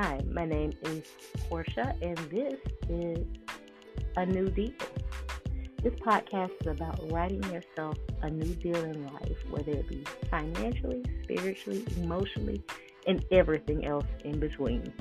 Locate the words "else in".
13.86-14.38